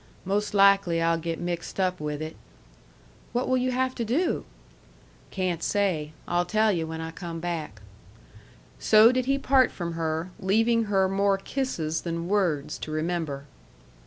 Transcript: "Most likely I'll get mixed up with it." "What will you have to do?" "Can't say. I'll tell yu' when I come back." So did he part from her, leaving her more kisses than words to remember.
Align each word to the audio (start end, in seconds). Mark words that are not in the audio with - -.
"Most 0.25 0.55
likely 0.55 0.99
I'll 0.99 1.19
get 1.19 1.39
mixed 1.39 1.79
up 1.79 1.99
with 1.99 2.23
it." 2.23 2.35
"What 3.33 3.47
will 3.47 3.59
you 3.59 3.69
have 3.69 3.93
to 3.93 4.03
do?" 4.03 4.45
"Can't 5.29 5.61
say. 5.61 6.13
I'll 6.27 6.43
tell 6.43 6.71
yu' 6.71 6.87
when 6.87 6.99
I 7.01 7.11
come 7.11 7.39
back." 7.39 7.83
So 8.79 9.11
did 9.11 9.25
he 9.27 9.37
part 9.37 9.69
from 9.71 9.93
her, 9.93 10.31
leaving 10.39 10.85
her 10.85 11.07
more 11.07 11.37
kisses 11.37 12.01
than 12.01 12.27
words 12.27 12.79
to 12.79 12.89
remember. 12.89 13.45